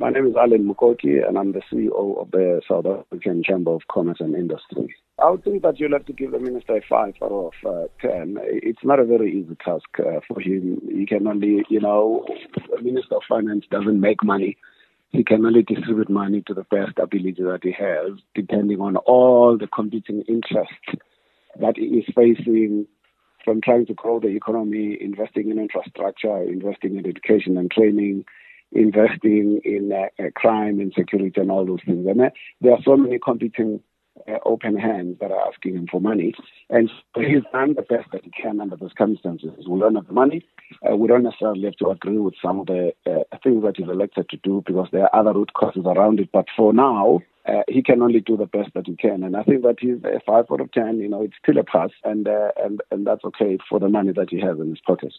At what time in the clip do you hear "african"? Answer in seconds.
2.86-3.42